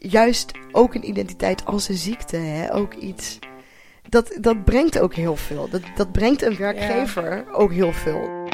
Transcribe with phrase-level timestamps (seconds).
[0.00, 3.38] juist ook een identiteit als een ziekte, hè, ook iets.
[4.08, 5.68] Dat, dat brengt ook heel veel.
[5.68, 8.46] Dat, dat brengt een werkgever ook heel veel.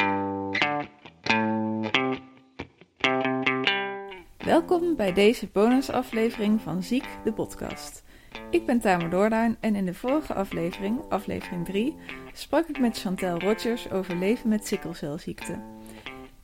[4.39, 8.03] Welkom bij deze bonusaflevering van Ziek, de podcast.
[8.51, 11.97] Ik ben Tamer Doorduin en in de vorige aflevering, aflevering 3,
[12.33, 15.59] sprak ik met Chantel Rogers over leven met sikkelcelziekte.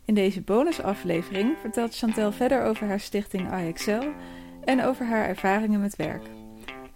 [0.05, 4.03] In deze bonusaflevering vertelt Chantel verder over haar stichting IXL
[4.71, 6.23] en over haar ervaringen met werk.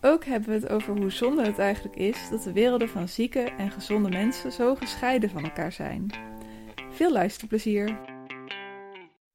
[0.00, 3.40] Ook hebben we het over hoe zonde het eigenlijk is dat de werelden van zieke
[3.40, 6.10] en gezonde mensen zo gescheiden van elkaar zijn.
[6.90, 7.98] Veel luisterplezier!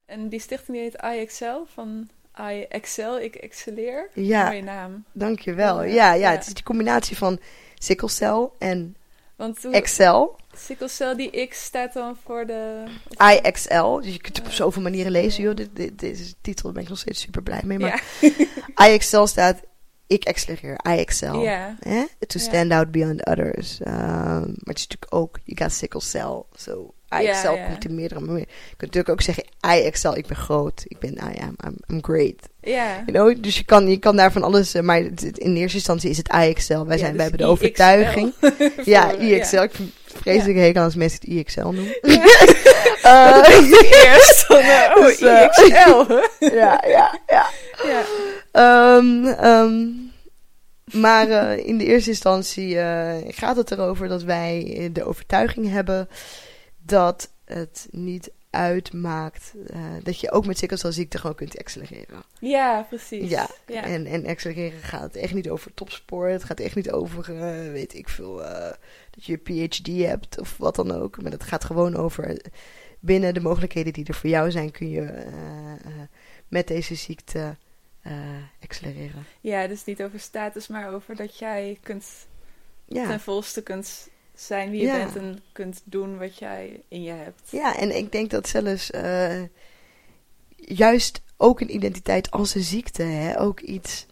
[0.06, 2.10] En die stichting die heet IXL van
[2.52, 4.10] I excel, ik excelleer.
[4.14, 4.46] Ja.
[4.46, 5.04] Mooie naam.
[5.12, 5.84] Dankjewel.
[5.84, 6.32] Ja, ja, ja.
[6.32, 7.40] het is die combinatie van
[7.76, 8.96] sikkelcel en
[9.40, 10.36] Want toen, Excel.
[10.56, 12.84] sikkelcel, die X staat dan voor de...
[13.18, 13.96] IXL.
[14.02, 15.56] Dus je kunt het op zoveel manieren lezen, joh.
[15.56, 17.80] Dit, dit, deze titel ben ik nog steeds super blij mee.
[17.80, 18.04] Maar
[18.76, 18.86] ja.
[18.88, 19.60] IXL staat
[20.08, 20.80] ik accelereer.
[20.98, 21.34] IXL.
[21.34, 21.76] ja.
[21.80, 22.04] Hè?
[22.28, 22.46] To Ja.
[22.46, 23.80] stand out beyond others.
[23.80, 23.96] Ehm,
[24.42, 26.44] maar het is natuurlijk ook, you got sickle cell.
[26.54, 27.66] So IXL Ja, ja.
[27.68, 28.48] komt in meerdere manieren.
[28.50, 29.44] Je kunt natuurlijk ook zeggen,
[29.86, 30.84] IXL, ik ben groot.
[30.88, 32.50] Ik ben, I am, I'm, I'm great.
[32.62, 33.04] Ja.
[33.06, 33.44] You know?
[33.44, 35.00] Dus je kan, je kan daar van alles, eh, maar
[35.34, 36.84] in eerste instantie is het IXL.
[36.86, 38.34] Wij, Ja, zijn, dus wij hebben de overtuiging.
[38.84, 39.56] Ja, Voor- IXL.
[39.62, 41.98] Ik het vreselijk hekel als mensen het IXL noemen.
[42.02, 42.24] Ja.
[43.04, 46.14] Eh, Eerst van, oh, Dus, eh, IXL.
[46.40, 47.50] ja, ja, ja.
[47.84, 48.04] ja.
[48.52, 49.88] Ehm, ehm,
[51.02, 52.78] maar in de eerste instantie
[53.28, 56.08] gaat het erover dat wij de overtuiging hebben
[56.90, 62.24] dat het niet uitmaakt eh, dat je ook met sikkelcelziekte gewoon kunt accelereren.
[62.40, 63.30] ja, precies.
[63.30, 63.84] Ja, ja.
[63.84, 66.32] En, en accelereren gaat echt niet over topsport.
[66.32, 68.74] Het gaat echt niet over, eh, weet ik veel, eh,
[69.12, 71.22] dat je een PhD hebt of wat dan ook.
[71.22, 72.42] Maar het gaat gewoon over
[73.00, 75.26] binnen de mogelijkheden die er voor jou zijn, kun je
[76.48, 77.58] met deze ziekte
[78.64, 79.26] accelereren.
[79.42, 82.06] Ja, dus niet over status, maar over dat jij kunt
[82.86, 83.08] Ja.
[83.08, 84.10] ten volste kunt
[84.46, 84.98] zijn wie je Ja.
[84.98, 87.42] bent en kunt doen wat jij in je hebt.
[87.52, 89.42] ja, en ik denk dat zelfs eh,
[90.56, 94.06] juist ook een identiteit als een ziekte, hè, ook iets.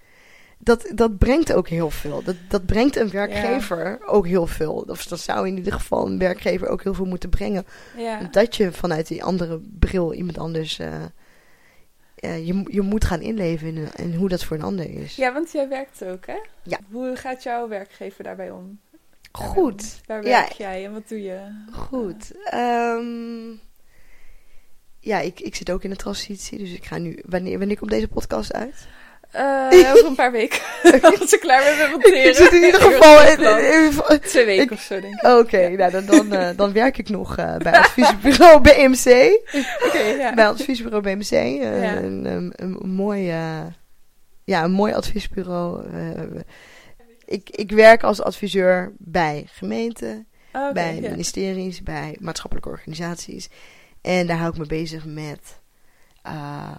[0.59, 2.23] Dat, dat brengt ook heel veel.
[2.23, 4.85] Dat, dat brengt een werkgever ook heel veel.
[4.87, 7.65] Of dat zou in ieder geval een werkgever ook heel veel moeten brengen.
[7.97, 8.23] Ja.
[8.31, 10.79] Dat je vanuit die andere bril iemand anders.
[10.79, 11.03] eh,
[12.15, 15.15] eh, je, je moet gaan inleven in, in hoe dat voor een ander is.
[15.15, 16.37] ja, want jij werkt ook, hè?
[16.63, 16.79] Ja.
[16.91, 18.79] Hoe gaat jouw werkgever daarbij om?
[19.31, 20.01] Goed.
[20.05, 20.29] Waar Ja.
[20.41, 21.39] werk jij en wat doe je?
[21.71, 22.31] Goed.
[22.43, 23.49] Ehm,
[24.99, 26.57] ja, ik, ik zit ook in de transitie.
[26.57, 27.19] Dus ik ga nu.
[27.25, 28.87] Wanneer, wanneer komt deze podcast uit?
[29.31, 30.59] Eh, over een paar weken.
[31.19, 32.27] Als ik klaar ben met monteren.
[32.27, 33.21] Ik zit in ieder geval.
[34.11, 35.23] in- Twee weken ik- of zo, denk ik.
[35.27, 39.39] Oké, nou dan, dan, eh, dan werk ik nog eh, bij adviesbureau BMC.
[39.85, 40.33] Oké, ja.
[40.33, 41.29] Bij adviesbureau BMC.
[41.61, 41.95] Ja.
[41.95, 43.21] een, een, een mooi,
[44.43, 45.83] ja, een mooi adviesbureau.
[47.27, 53.49] Ik, ik werk als adviseur bij gemeenten, Oh, bij ministeries, bij maatschappelijke organisaties.
[54.01, 55.59] En daar hou ik me bezig met
[56.21, 56.75] eh,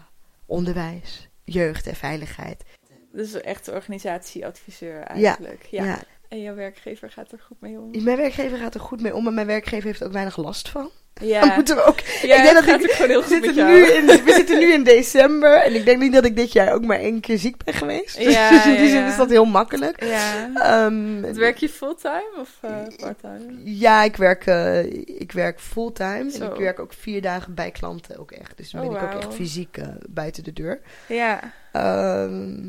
[0.47, 2.65] onderwijs, jeugd en veiligheid.
[3.13, 5.67] Dus echt organisatieadviseur eigenlijk.
[5.71, 5.85] Ja.
[5.85, 6.03] Ja.
[6.29, 8.03] En jouw werkgever gaat er goed mee om?
[8.05, 10.69] Mijn werkgever gaat er goed mee om, maar mijn werkgever heeft er ook weinig last
[10.69, 10.91] van.
[11.21, 13.87] Ja, Dan moeten we ook ja ik denk dat ik- gewoon heel goed zitten, nu
[13.87, 16.85] in, we zitten nu in december en ik denk niet dat ik dit jaar ook
[16.85, 18.19] maar één keer ziek ben geweest.
[18.19, 20.05] Ja, dus in die zin is dat heel makkelijk.
[20.05, 20.51] Ja.
[20.55, 23.61] Ehm, Werk je fulltime of eh, parttime?
[23.65, 24.85] Ja, ik werk, eh,
[25.21, 28.57] ik werk fulltime en ik werk ook vier dagen bij klanten ook echt.
[28.57, 30.81] Dus dan Oh, ben ik ook echt fysiek eh, buiten de deur.
[31.09, 31.41] Ja.
[31.73, 32.61] Ehm,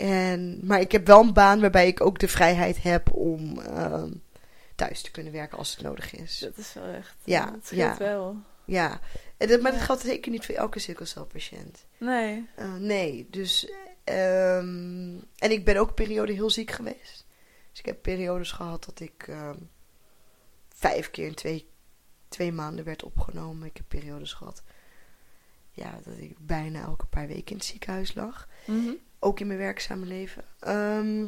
[0.00, 4.12] en, maar ik heb wel een baan waarbij ik ook de vrijheid heb om ehm,
[4.74, 6.38] thuis te kunnen werken als het nodig is.
[6.38, 7.16] Dat is wel echt.
[7.24, 8.04] Ja, dat scheelt ja.
[8.04, 8.36] wel.
[8.64, 9.00] Ja,
[9.36, 11.86] en dat, maar dat geldt zeker niet voor elke sikkelcelpatiënt.
[11.98, 12.48] Nee.
[12.58, 13.70] Uh, nee, dus.
[14.04, 17.26] ehm, en ik ben ook een periode heel ziek geweest.
[17.70, 19.58] Dus ik heb periodes gehad dat ik ehm,
[20.74, 21.68] vijf keer in twee,
[22.28, 23.68] twee maanden werd opgenomen.
[23.68, 24.62] Ik heb periodes gehad.
[25.80, 28.48] Ja, dat ik bijna elke paar weken in het ziekenhuis lag.
[28.66, 28.92] Mhm.
[29.18, 30.44] Ook in mijn werkzame leven.
[30.58, 31.26] Ehm,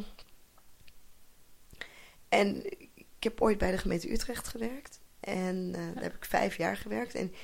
[2.29, 2.65] en
[2.95, 5.01] ik heb ooit bij de gemeente Utrecht gewerkt.
[5.21, 7.15] En eh, daar heb ik vijf jaar gewerkt.
[7.15, 7.35] En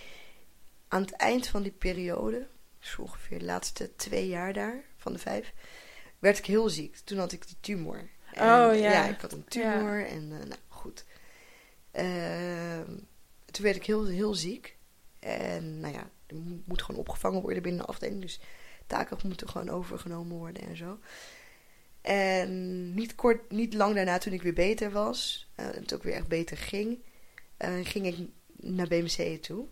[0.88, 2.46] aan het eind van die periode,
[2.78, 5.52] dus ongeveer de laatste twee jaar daar, van de vijf,
[6.19, 6.96] werd ik heel ziek.
[6.96, 8.08] Toen had ik die tumor.
[8.32, 9.05] En, Oh, eh, ja.
[9.05, 11.05] ik had een tumor en eh, nou goed.
[11.90, 12.96] Ehm,
[13.50, 14.76] toen werd ik heel, heel ziek.
[15.19, 18.20] En nou ja, mo- moet gewoon opgevangen worden binnen de afdeling.
[18.20, 18.40] Dus
[18.86, 20.98] taken moeten gewoon overgenomen worden en zo.
[22.00, 26.02] En niet, kort, niet lang daarna, toen ik weer beter was, eh, en het ook
[26.02, 26.98] weer echt beter ging,
[27.56, 28.16] eh, ging ik
[28.56, 29.66] naar BMC toe.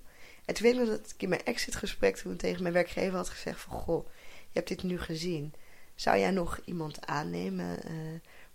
[0.44, 3.61] En toen weet ik dat ik in mijn exitgesprek toen tegen mijn werkgever had gezegd
[3.61, 3.79] van...
[3.79, 4.06] Goh,
[4.38, 5.55] je hebt dit nu gezien.
[5.94, 7.93] Zou jij nog iemand aannemen eh,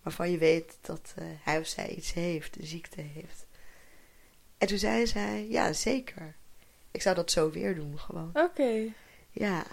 [0.01, 1.13] waarvan je weet dat
[1.43, 3.45] hij of zij iets heeft, ziekte heeft?
[4.57, 6.35] En toen zei zij, ja, zeker.
[6.91, 8.29] Ik zou dat zo weer doen, gewoon.
[8.33, 8.81] Oké.
[9.31, 9.63] Ja.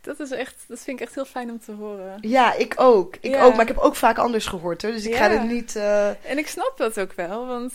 [0.00, 2.18] Dat is echt, dat vind ik echt heel fijn om te horen.
[2.20, 3.16] Ja, ik ook.
[3.20, 3.44] Ik Ja.
[3.44, 3.52] ook.
[3.52, 4.90] Maar ik heb ook vaak anders gehoord, hoor.
[4.92, 5.76] Dus ik ga er niet...
[5.76, 7.72] eh, En ik snap dat ook wel, want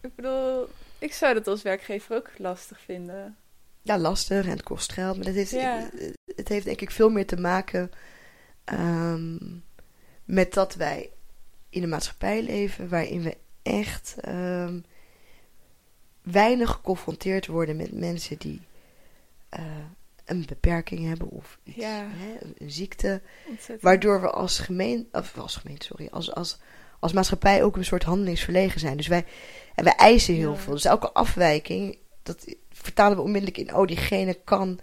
[0.00, 0.68] ik bedoel,
[0.98, 3.36] ik zou dat als werkgever ook lastig vinden.
[3.82, 5.16] ja, lastig en het kost geld.
[5.16, 5.90] Maar het heeft, Ja.
[6.36, 7.90] het heeft denk ik veel meer te maken
[8.64, 9.36] ehm,
[10.24, 11.10] met dat wij
[11.68, 14.80] in een maatschappij leven waarin we echt ehm,
[16.24, 18.60] weinig geconfronteerd worden met mensen die
[19.48, 19.62] eh,
[20.24, 22.06] een beperking hebben of iets, Ja.
[22.10, 23.22] hè, een, ziekte.
[23.48, 23.82] Ontzettend.
[23.82, 26.58] Waardoor we als gemeente, of als gemeente, sorry, als, als,
[27.00, 28.96] als maatschappij ook een soort handelingsverlegen zijn.
[28.96, 29.24] Dus wij,
[29.74, 30.58] en wij eisen heel Ja.
[30.58, 30.72] veel.
[30.72, 34.78] Dus elke afwijking, dat vertalen we onmiddellijk in, oh, diegene kan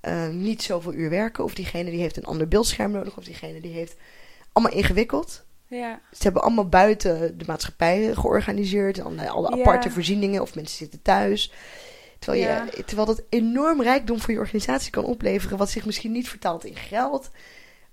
[0.00, 1.44] eh, niet zoveel uur werken.
[1.44, 3.16] Of diegene die heeft een ander beeldscherm nodig.
[3.16, 3.96] Of diegene die heeft
[4.52, 5.44] allemaal ingewikkeld.
[5.68, 9.00] Ja, Ze hebben allemaal buiten de maatschappij georganiseerd.
[9.00, 9.60] Alle, alle Ja.
[9.62, 10.42] aparte voorzieningen.
[10.42, 11.52] Of mensen zitten thuis.
[12.18, 12.66] Terwijl, Ja.
[12.76, 15.58] je, terwijl dat enorm rijkdom voor je organisatie kan opleveren.
[15.58, 17.30] Wat zich misschien niet vertaalt in geld.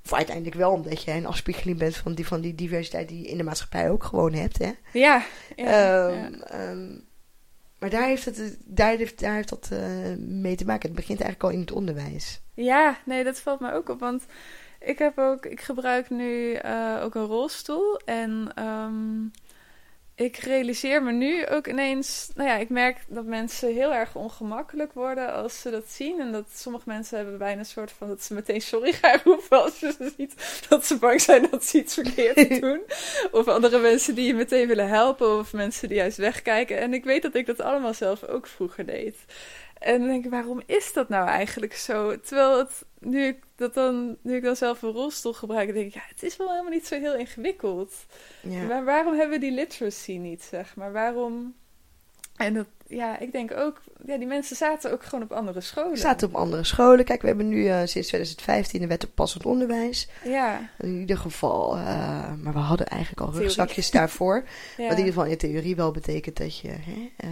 [0.06, 3.28] Of uiteindelijk wel, omdat jij een afspiegeling bent van die, van die diversiteit die je
[3.28, 4.58] in de maatschappij ook gewoon hebt.
[4.58, 4.72] Hè?
[4.94, 5.24] ja,
[5.56, 6.08] ja, ja.
[6.10, 6.98] Ehm, ehm,
[7.80, 9.80] maar daar heeft, het, daar heeft, daar heeft dat eh,
[10.18, 10.88] mee te maken.
[10.90, 12.42] Het begint eigenlijk al in het onderwijs.
[12.54, 14.00] Ja, nee, dat valt me ook op.
[14.00, 14.26] Want
[14.84, 18.00] ik heb ook, ik gebruik nu eh, ook een rolstoel.
[18.06, 19.26] En ehm,
[20.16, 22.30] ik realiseer me nu ook ineens.
[22.36, 26.20] Nou ja, ik merk dat mensen heel erg ongemakkelijk worden als ze dat zien.
[26.20, 29.64] En dat sommige mensen hebben bijna een soort van dat ze meteen sorry gaan roepen
[29.64, 32.82] als ze ziet dat ze bang zijn dat ze iets verkeerd doen.
[33.32, 36.78] Of andere mensen die je meteen willen helpen, of mensen die juist wegkijken.
[36.78, 39.16] En ik weet dat ik dat allemaal zelf ook vroeger deed.
[39.84, 42.20] En dan denk ik, waarom is dat nou eigenlijk zo?
[42.20, 45.94] Terwijl het, nu, ik dat dan, nu ik dan zelf een rolstoel gebruik, denk ik,
[45.94, 47.94] ja, het is wel helemaal niet zo heel ingewikkeld.
[48.42, 48.64] Ja.
[48.64, 50.92] Maar waarom hebben we die literacy niet, zeg maar?
[50.92, 51.56] Waarom?
[52.36, 55.98] En dat, ja, ik denk ook, ja, die mensen zaten ook gewoon op andere scholen.
[55.98, 57.06] Zaten op andere scholen.
[57.06, 60.08] Kijk, we hebben nu eh, sinds 2015 de wet op passend onderwijs.
[60.24, 63.48] Ja, In ieder geval, eh, maar we hadden eigenlijk al Theorie.
[63.48, 64.36] rugzakjes daarvoor.
[64.78, 64.84] ja.
[64.84, 67.30] Wat in ieder geval in theorie wel betekent dat je hè, eh,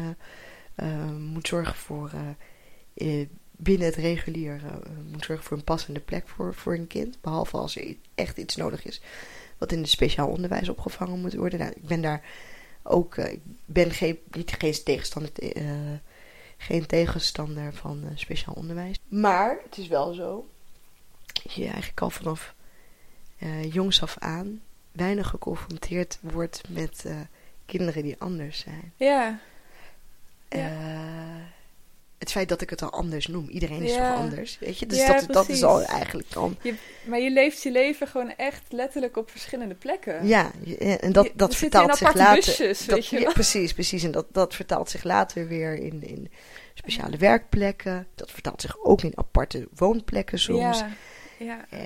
[1.17, 2.11] moet zorgen voor
[2.93, 4.71] eh, eh, binnen het regulier eh,
[5.11, 7.21] moet zorgen voor een passende plek voor, voor een kind.
[7.21, 9.01] Behalve als er echt iets nodig is
[9.57, 11.59] wat in het speciaal onderwijs opgevangen moet worden.
[11.59, 12.21] Nou, ik ben daar
[12.83, 15.71] ook, eh, ik ben geen, niet geen tegenstander, te- eh,
[16.57, 18.97] geen tegenstander van eh, speciaal onderwijs.
[19.07, 20.49] Maar het is wel zo
[21.43, 22.55] dat je eigenlijk al vanaf
[23.37, 24.61] eh, jongs af aan
[24.91, 27.15] weinig geconfronteerd wordt met eh,
[27.65, 28.93] kinderen die anders zijn.
[28.95, 29.39] ja,
[30.59, 30.69] Ja.
[30.69, 30.99] Eh,
[32.17, 33.47] het feit dat ik het al anders noem.
[33.49, 34.85] Iedereen is toch anders, weet je?
[34.85, 36.27] Dus dat, dat is al eigenlijk.
[36.61, 36.73] Je,
[37.05, 40.27] maar je leeft je leven gewoon echt letterlijk op verschillende plekken.
[40.27, 40.51] Ja,
[40.99, 42.35] en dat, Je- dat vertaalt zich later...
[42.35, 43.33] busjes, dat, weet je wel.
[43.33, 44.03] precies, precies.
[44.03, 46.31] En dat, dat vertaalt zich later weer in, in
[46.73, 48.07] speciale werkplekken.
[48.15, 50.79] Dat vertaalt zich ook in aparte woonplekken soms.
[50.79, 50.89] Ja,
[51.39, 51.65] ja.
[51.69, 51.79] Eh,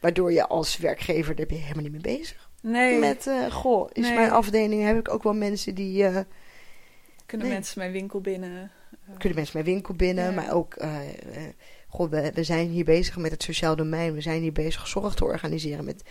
[0.00, 2.48] waardoor je als werkgever, daar ben je helemaal niet mee bezig.
[2.62, 4.14] Nee, Met, eh, goh, is Nee.
[4.14, 6.04] mijn afdeling, heb ik ook wel mensen die...
[7.28, 7.54] kunnen nee.
[7.56, 8.70] mensen mijn winkel binnen?
[9.18, 10.30] kunnen mensen mijn winkel binnen, Ja.
[10.30, 11.42] maar ook, eh, eh,
[11.88, 14.14] goh, we, we zijn hier bezig met het sociaal domein.
[14.14, 16.02] We zijn hier bezig zorg te organiseren met,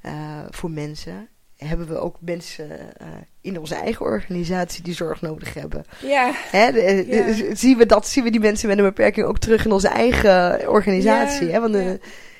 [0.00, 1.28] eh, voor mensen.
[1.56, 3.08] Hebben we ook mensen eh,
[3.40, 5.84] in onze eigen organisatie die zorg nodig hebben?
[6.02, 7.26] Ja, Hè, de- Ja.
[7.26, 9.88] de- zien, we dat, zien we die mensen met een beperking ook terug in onze
[9.88, 11.46] eigen organisatie?
[11.46, 11.60] Ja, Hè?
[11.60, 11.92] Want eh,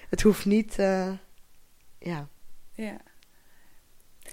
[0.09, 1.09] het hoeft niet, eh,
[1.99, 2.29] ja.
[2.73, 2.97] ja.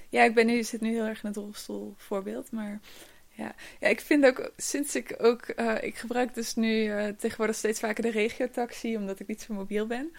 [0.09, 2.79] Ja, ik ben nu, zit nu heel erg in het rolstoelvoorbeeld, maar
[3.33, 3.55] ja.
[3.79, 7.79] ja, ik vind ook, sinds ik ook, eh, ik gebruik dus nu eh, tegenwoordig steeds
[7.79, 10.11] vaker de regiotaxi, omdat ik niet zo mobiel ben.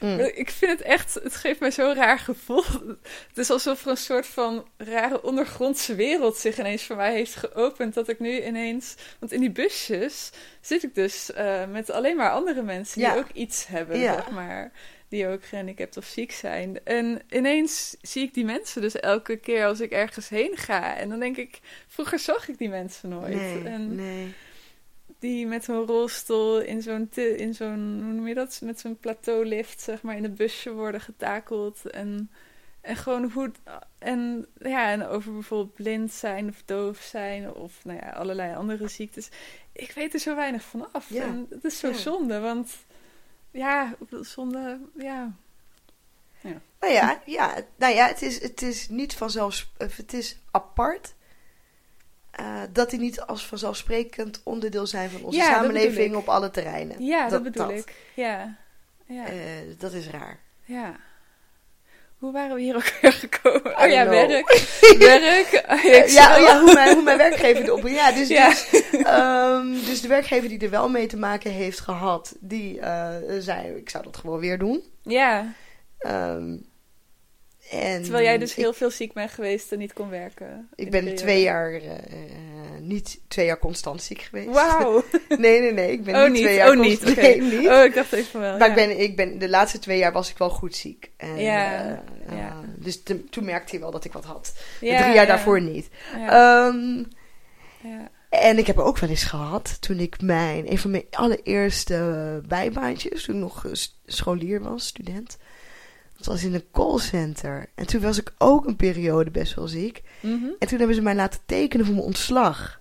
[0.00, 0.18] Mm.
[0.20, 2.64] Ik vind het echt, het geeft mij zo'n raar gevoel.
[3.28, 7.34] Het is alsof er een soort van rare ondergrondse wereld zich ineens voor mij heeft
[7.34, 7.94] geopend.
[7.94, 10.30] Dat ik nu ineens, want in die busjes
[10.60, 13.16] zit ik dus eh, met alleen maar andere mensen die Ja.
[13.16, 14.14] ook iets hebben, Ja.
[14.14, 14.72] zeg maar.
[15.08, 16.84] Die ook gehandicapt of ziek zijn.
[16.84, 20.96] En ineens zie ik die mensen dus elke keer als ik ergens heen ga.
[20.96, 23.34] En dan denk ik, vroeger zag ik die mensen nooit.
[23.34, 24.34] Nee, en nee.
[25.18, 29.80] die met hun rolstoel in zo'n, in zo'n hoe noem je dat, met zo'n plateaulift,
[29.80, 31.90] zeg maar, in het busje worden getakeld.
[31.90, 32.30] En,
[32.80, 33.50] en gewoon hoe,
[33.98, 38.88] en ja, en over bijvoorbeeld blind zijn of doof zijn of nou ja, allerlei andere
[38.88, 39.28] ziektes.
[39.72, 41.08] Ik weet er zo weinig van af.
[41.08, 41.94] Ja, En dat is zo ja.
[41.94, 42.85] zonde, want
[43.56, 45.32] ja, zonde, ja.
[46.80, 51.14] Nou ja, ja, nou ja het, is, het is niet vanzelfs, het is apart
[52.30, 57.04] eh, dat die niet als vanzelfsprekend onderdeel zijn van onze Ja, samenleving op alle terreinen.
[57.04, 57.76] Ja, dat, Dat- bedoel dat.
[57.78, 57.94] ik.
[58.14, 58.56] Ja.
[59.06, 59.26] Ja.
[59.26, 59.36] Eh,
[59.78, 60.38] dat is raar.
[60.64, 60.96] ja.
[62.18, 63.82] Hoe waren we hier ook weer gekomen?
[63.82, 64.28] Oh ja, know.
[64.28, 64.48] werk.
[64.98, 65.64] werk.
[65.70, 67.88] Oh, ja, ja, oh hoe mijn, hoe mijn werkgever erop...
[67.88, 68.48] Ja, dus, Ja.
[68.48, 72.36] Dus, ehm, dus de werkgever die er wel mee te maken heeft gehad...
[72.40, 74.82] die eh, zei, ik zou dat gewoon weer doen.
[75.02, 75.54] ja,
[75.98, 76.56] Ehm,
[77.70, 80.68] en terwijl jij dus ik- heel veel ziek bent geweest en niet kon werken.
[80.74, 81.80] Ik ben twee jaar, eh,
[82.80, 84.48] niet twee jaar constant ziek geweest.
[84.48, 85.04] Wauw.
[85.38, 85.92] Nee, nee, nee.
[85.92, 86.42] Ik ben Oh, niet niet.
[86.42, 87.16] twee jaar Oh, niet.
[87.16, 87.68] Nee, niet.
[87.68, 88.58] Oh, ik dacht even wel.
[88.58, 88.74] Maar ja.
[88.74, 91.10] ik ben, ik ben, de laatste twee jaar was ik wel goed ziek.
[91.16, 91.82] En, Ja,
[92.26, 92.48] eh, ja.
[92.48, 94.52] eh, dus te- toen merkte hij wel dat ik wat had.
[94.80, 95.24] De Ja, drie jaar ja.
[95.26, 95.88] daarvoor niet.
[96.14, 96.98] Ehm,
[97.82, 98.10] ja.
[98.30, 103.24] en ik heb ook wel eens gehad toen ik mijn, een van mijn allereerste bijbaantjes,
[103.24, 103.64] toen ik nog
[104.06, 105.38] scholier was, student.
[106.16, 107.66] Dat was in een callcenter.
[107.74, 110.02] En toen was ik ook een periode best wel ziek.
[110.20, 110.44] Mhm.
[110.58, 112.80] En toen hebben ze mij laten tekenen voor mijn ontslag.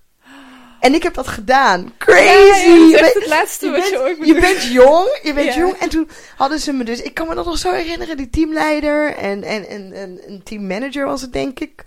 [0.80, 1.94] En ik heb dat gedaan.
[1.98, 2.68] Crazy!
[2.68, 4.42] Ja, ja, dat is het laatste je wat je ooit je doen.
[4.42, 5.60] bent jong, je bent Ja.
[5.60, 5.74] jong.
[5.74, 9.13] En toen hadden ze me dus, ik kan me dat nog zo herinneren, die teamleider
[9.15, 11.84] en, en, en, en een teammanager was het denk ik.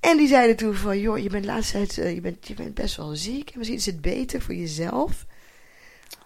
[0.00, 2.74] En die zeiden toen van, joh, je bent laatst tijd, eh, je, bent, je bent
[2.74, 3.50] best wel ziek.
[3.50, 5.24] En misschien is het beter voor jezelf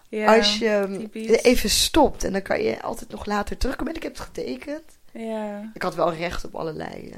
[0.09, 1.41] Ja, als je ehm, typisch.
[1.43, 2.23] even stopt.
[2.23, 3.91] En dan kan je altijd nog later terugkomen.
[3.91, 4.81] En ik heb het getekend.
[5.13, 7.17] Ja, Ik had wel recht op allerlei eh,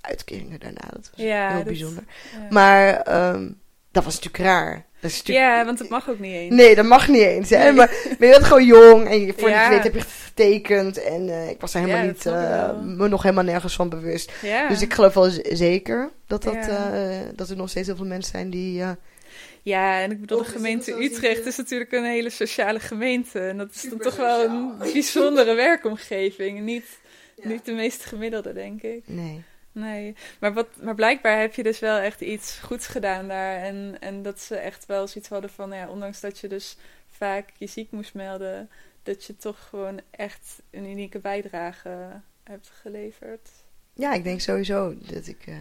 [0.00, 0.80] uitkeringen daarna.
[0.90, 2.04] Dat was Ja, heel dat- bijzonder.
[2.50, 3.48] Maar ehm,
[3.90, 4.86] dat was natuurlijk raar.
[5.00, 6.54] Dat is natuurlijk, ja, want het mag ook niet eens.
[6.54, 7.50] Nee, dat mag niet eens.
[7.50, 7.56] Hè?
[7.58, 7.72] Nee.
[7.72, 11.02] Maar, maar je bent gewoon jong en je, voor je weet heb je getekend.
[11.02, 14.32] En eh, ik was er helemaal niet, eh, me nog helemaal nergens van bewust.
[14.68, 16.68] Dus ik geloof wel zeker dat, dat,
[17.34, 18.82] dat er nog steeds heel veel mensen zijn die...
[19.40, 23.40] eh, Ja, en ik bedoel, de gemeente Utrecht ziek, is natuurlijk een hele sociale gemeente.
[23.40, 26.60] En dat is dan toch wel een bijzondere werkomgeving.
[26.60, 26.98] Niet,
[27.36, 27.48] Ja.
[27.48, 29.02] niet de meest gemiddelde, denk ik.
[29.06, 29.42] nee.
[29.72, 33.56] Nee, maar, wat, maar blijkbaar heb je dus wel echt iets goeds gedaan daar.
[33.62, 36.76] En, en dat ze echt wel zoiets hadden van, ja, ondanks dat je dus
[37.10, 38.70] vaak je ziek moest melden,
[39.02, 43.48] dat je toch gewoon echt een unieke bijdrage hebt geleverd.
[43.94, 45.54] Ja, ik denk sowieso dat ik eh,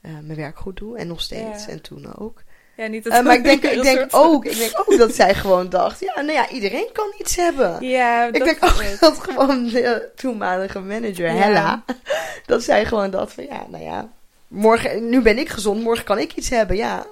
[0.00, 0.98] eh, mijn werk goed doe.
[0.98, 1.64] En nog steeds.
[1.64, 1.70] Ja.
[1.70, 2.42] En toen ook.
[2.80, 5.14] Ja, niet dat Eh, maar ik denk, ik denk, soort- ook, ik denk ook dat
[5.14, 6.00] zij gewoon dacht...
[6.00, 7.76] Ja, nou ja, iedereen kan iets hebben.
[7.88, 9.00] Ja, Ik dat denk ook het.
[9.10, 11.32] dat gewoon de toenmalige manager, Ja.
[11.32, 11.84] Hella,
[12.46, 14.08] dat zij gewoon dacht van ja, nou ja,
[14.48, 17.06] morgen, nu ben ik gezond, morgen kan ik iets hebben, ja.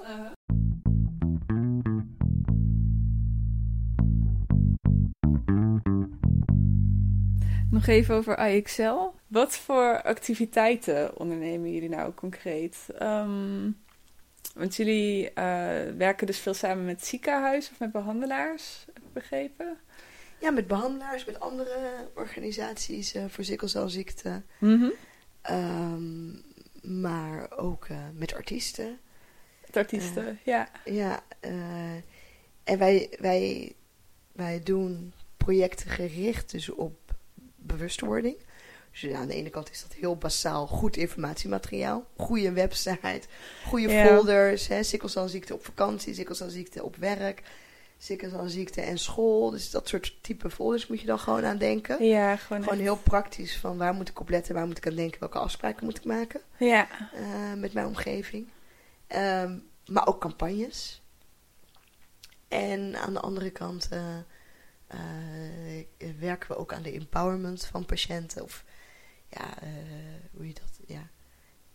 [7.71, 8.95] Nog even over IXL.
[9.27, 12.77] Wat voor activiteiten ondernemen jullie nou concreet?
[12.97, 13.69] Ehm,
[14.53, 15.43] want jullie eh,
[15.97, 19.77] werken dus veel samen met ziekenhuizen of met behandelaars, heb ik begrepen.
[20.39, 24.89] Ja, met behandelaars, met andere organisaties eh, voor sikkelcelziekte, Mhm.
[25.41, 26.31] Ehm,
[27.01, 28.99] maar ook eh, met artiesten.
[29.65, 30.69] Het artiesten, ja.
[30.85, 31.23] Ja,
[32.63, 33.75] en wij, wij,
[34.31, 37.15] wij doen projecten gericht dus op
[37.55, 38.37] bewustwording.
[39.01, 42.05] Dus ja, aan de ene kant is dat heel basaal goed informatiemateriaal.
[42.17, 43.21] Goede website,
[43.65, 44.05] goede Ja.
[44.07, 44.67] folders.
[44.67, 47.41] Hè, sikkelcelziekte op vakantie, sikkelcelziekte op werk,
[47.97, 49.49] sikkelcelziekte en school.
[49.49, 52.05] Dus dat soort type folders moet je dan gewoon aan denken.
[52.05, 54.95] Ja, gewoon, Gewoon heel praktisch van waar moet ik op letten, waar moet ik aan
[54.95, 58.47] denken, welke afspraken moet ik maken Ja, eh, met mijn omgeving.
[59.07, 61.01] Ehm, maar ook campagnes.
[62.47, 64.17] En aan de andere kant eh,
[64.87, 68.43] eh, werken we ook aan de empowerment van patiënten.
[68.43, 68.63] Of
[69.29, 69.69] ja, eh,
[70.33, 71.07] hoe je dat, ja,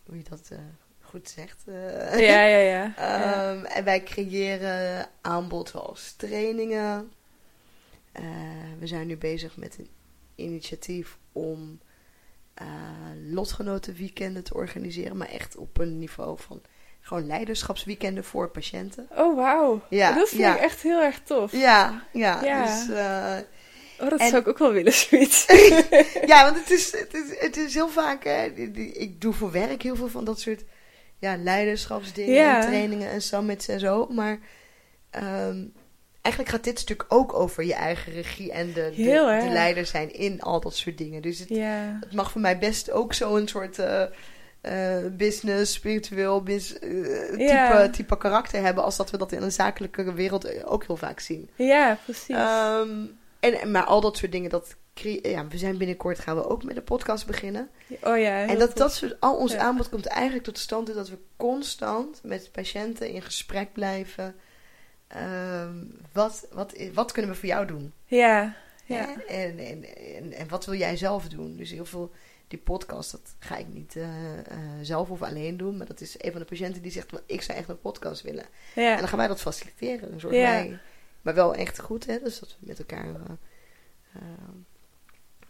[0.06, 0.58] hoe je dat eh,
[1.00, 1.62] goed zegt.
[1.66, 2.18] eh.
[2.20, 2.92] ja, ja, ja.
[2.96, 3.52] ja.
[3.52, 7.12] Ehm, en wij creëren aanbod zoals trainingen.
[8.78, 9.88] We zijn nu bezig met een
[10.34, 11.80] initiatief om
[13.30, 15.16] lotgenotenweekenden te organiseren.
[15.16, 16.62] Maar echt op een niveau van
[17.00, 19.08] gewoon leiderschapsweekenden voor patiënten.
[19.10, 19.80] Oh, wauw.
[19.90, 20.54] Ja, dat vind ja.
[20.54, 21.52] ik echt heel erg tof.
[21.52, 22.44] Ja, ja.
[22.44, 22.64] Ja.
[22.64, 22.96] Dus,
[24.00, 25.44] Oh, dat En- zou ik ook wel willen, zoiets.
[26.26, 28.24] ja, want het is, het is, het is heel vaak.
[28.24, 28.44] Hè,
[28.92, 30.64] ik doe voor werk heel veel van dat soort
[31.18, 32.60] ja, leiderschapsdingen Ja.
[32.60, 34.06] en trainingen en summits en zo.
[34.06, 34.38] Maar
[35.10, 35.64] ehm,
[36.20, 40.40] eigenlijk gaat dit stuk ook over je eigen regie en de, de, leider zijn in
[40.40, 41.22] al dat soort dingen.
[41.22, 41.98] Dus het, ja.
[42.00, 44.02] het mag voor mij best ook zo'n soort eh,
[44.60, 47.88] eh, business, spiritueel eh, type, Ja.
[47.88, 48.84] type karakter hebben.
[48.84, 51.50] Als dat we dat in een zakelijke wereld ook heel vaak zien.
[51.56, 52.36] ja, precies.
[52.36, 52.88] Ehm,
[53.52, 54.76] en, maar al dat soort dingen, dat
[55.22, 57.70] ja, we zijn binnenkort gaan we ook met een podcast beginnen.
[58.02, 59.58] oh ja, en dat, dat soort, al ons Ja.
[59.58, 64.34] aanbod komt eigenlijk tot stand doordat we constant met patiënten in gesprek blijven.
[65.06, 65.76] Ehm,
[66.12, 67.92] wat, wat, wat kunnen we voor jou doen?
[68.06, 69.14] Ja, ja.
[69.26, 71.56] En, en, en, en wat wil jij zelf doen?
[71.56, 72.10] Dus heel veel,
[72.48, 74.44] die podcast, dat ga ik niet eh, eh,
[74.82, 75.76] zelf of alleen doen.
[75.76, 78.22] Maar dat is een van de patiënten die zegt, "Wel, ik zou echt een podcast
[78.22, 78.44] willen.
[78.74, 78.92] ja.
[78.92, 80.18] En dan gaan wij dat faciliteren.
[80.18, 80.28] Ja.
[80.28, 80.78] wij
[81.24, 82.18] Maar wel echt goed, hè?
[82.18, 83.36] Dus dat we met elkaar eh,
[84.12, 84.22] eh,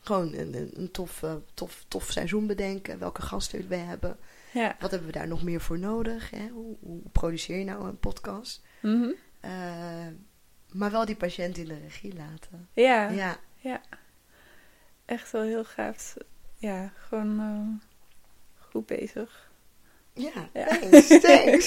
[0.00, 2.98] gewoon een, een, een tof, eh, tof, tof seizoen bedenken.
[2.98, 4.16] Welke gasten we hebben.
[4.52, 4.76] Ja.
[4.80, 6.30] Wat hebben we daar nog meer voor nodig?
[6.30, 6.48] Hè?
[6.48, 8.62] Hoe, hoe produceer je nou een podcast?
[8.80, 9.10] Mhm.
[10.72, 12.68] Maar wel die patiënt in de regie laten.
[12.74, 13.36] ja.
[13.56, 13.80] Ja,
[15.04, 16.16] echt wel heel gaaf.
[16.56, 17.82] Ja, gewoon
[18.58, 19.43] goed bezig.
[20.14, 20.66] Ja, Ja.
[20.66, 21.66] thanks, thanks.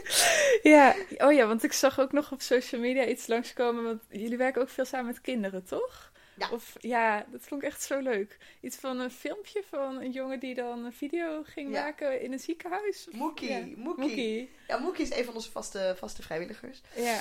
[0.74, 3.84] ja, oh ja, want ik zag ook nog op social media iets langskomen.
[3.84, 6.12] Want jullie werken ook veel samen met kinderen, toch?
[6.36, 6.50] Ja.
[6.50, 8.36] Of, ja, dat vond ik echt zo leuk.
[8.60, 11.82] Iets van een filmpje van een jongen die dan een video ging Ja.
[11.82, 13.08] maken in een ziekenhuis.
[13.12, 13.58] Moekie, ja.
[13.58, 13.76] Moekie.
[14.06, 14.50] Moekie.
[14.68, 16.80] Ja, Moekie is een van onze vaste, vaste vrijwilligers.
[16.96, 17.20] Ja.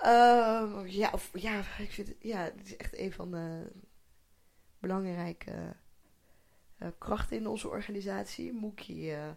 [0.00, 3.62] Ehm, ja, of, ja, ik vind het, ja, het is echt een van de
[4.80, 5.74] belangrijke
[6.78, 8.52] eh, krachten in onze organisatie.
[8.52, 9.28] Moekie eh,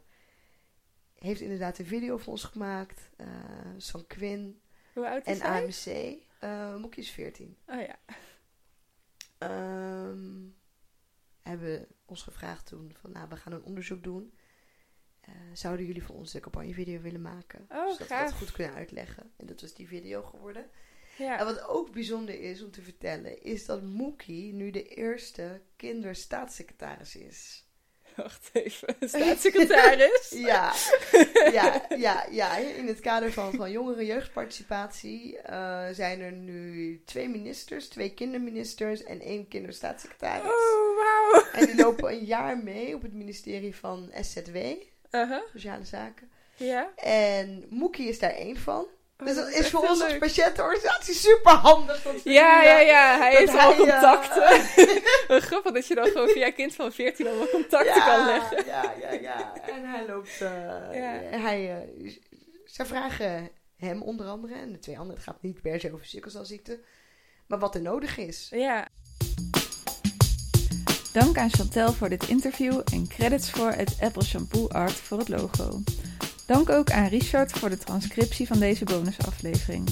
[1.21, 3.09] heeft inderdaad een video voor ons gemaakt.
[3.15, 3.27] eh
[3.77, 4.61] San Quinn
[4.93, 5.63] Hoe oud is en hij?
[5.63, 6.79] AMC.
[6.79, 7.57] Moekie is 14.
[7.67, 7.99] Oh ja.
[9.37, 10.39] Ehm,
[11.41, 14.33] hebben ons gevraagd toen van, nou, we gaan een onderzoek doen.
[15.21, 17.65] Eh, zouden jullie voor ons de campagnevideo willen maken?
[17.69, 19.31] Oh, Zodat we dat goed kunnen uitleggen.
[19.37, 20.69] En dat was die video geworden.
[21.17, 21.39] Ja.
[21.39, 27.15] En wat ook bijzonder is om te vertellen, is dat Mookie nu de eerste kinderstaatssecretaris
[27.15, 27.69] is.
[28.21, 28.95] Wacht even.
[29.09, 30.29] Staatssecretaris?
[30.51, 30.73] Ja,
[31.51, 32.57] ja, ja, ja.
[32.57, 39.03] In het kader van, van jongeren jeugdparticipatie eh, zijn er nu twee ministers, twee kinderministers
[39.03, 40.51] en één kinderstaatssecretaris.
[40.51, 41.43] Oh, wauw.
[41.53, 44.57] En die lopen een jaar mee op het ministerie van SZW,
[45.11, 45.41] Uh-huh.
[45.51, 46.29] Sociale Zaken.
[46.55, 46.89] Ja.
[46.95, 48.85] En Mookie is daar één van.
[49.23, 52.03] Dus dat is voor ons als patiëntenorganisatie super handig.
[52.23, 53.17] Ja, ja, eh, ja.
[53.17, 54.61] Hij heeft al eh, contacten.
[55.27, 58.25] Wat grappig dat je dan gewoon via kind van 14 al wel contacten ja, kan
[58.25, 58.65] leggen.
[58.65, 59.53] Ja, ja, ja.
[59.67, 60.41] En hij loopt.
[60.41, 60.49] eh,
[60.93, 61.37] Ja.
[61.39, 61.89] hij,
[62.65, 66.05] ze vragen hem onder andere, en de twee anderen, het gaat niet per se over
[66.05, 66.79] sikkelcelziekte,
[67.47, 68.47] maar wat er nodig is.
[68.51, 68.87] Ja.
[71.13, 75.29] Dank aan Chantel voor dit interview en credits voor het Apple Shampoo Art voor het
[75.29, 75.81] logo.
[76.51, 79.89] Dank ook aan Richard voor de transcriptie van deze bonusaflevering.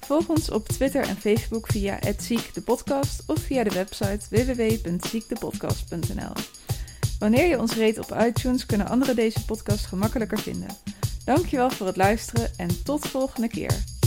[0.00, 6.32] Volg ons op Twitter en Facebook via @ziekdepodcast of via de website www.ziekdepodcast.nl.
[7.18, 10.68] Wanneer je ons rate op iTunes kunnen anderen deze podcast gemakkelijker vinden.
[11.24, 13.99] Dankjewel voor het luisteren en tot volgende keer.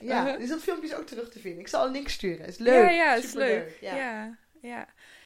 [0.00, 0.38] Ja, Uh-huh.
[0.40, 1.60] dus dat filmpje is ook terug te vinden.
[1.60, 2.46] Ik zal een link sturen.
[2.46, 2.74] Is leuk.
[2.74, 3.76] Ja, ja, is Superleuk, leuk.
[3.80, 3.96] Ja.
[3.96, 4.86] Ja, ja.